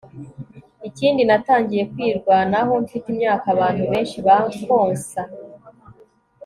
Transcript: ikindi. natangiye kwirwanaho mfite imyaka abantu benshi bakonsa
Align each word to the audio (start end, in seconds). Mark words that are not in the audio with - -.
ikindi. 0.87 1.21
natangiye 1.29 1.83
kwirwanaho 1.91 2.71
mfite 2.83 3.05
imyaka 3.13 3.45
abantu 3.55 3.83
benshi 3.91 4.17
bakonsa 4.27 5.21